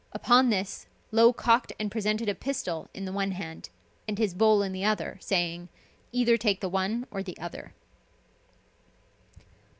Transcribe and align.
Upon 0.13 0.49
this 0.49 0.87
Low 1.11 1.31
cocked 1.31 1.73
and 1.79 1.91
presented 1.91 2.27
a 2.27 2.33
pistol 2.33 2.89
in 2.91 3.05
the 3.05 3.13
one 3.13 3.33
hand, 3.33 3.69
and 4.07 4.17
his 4.17 4.33
bowl 4.33 4.63
in 4.63 4.71
the 4.71 4.83
other, 4.83 5.19
saying, 5.21 5.69
"Either 6.11 6.37
take 6.37 6.59
the 6.59 6.69
one 6.69 7.05
or 7.11 7.21
the 7.21 7.37
other." 7.37 7.75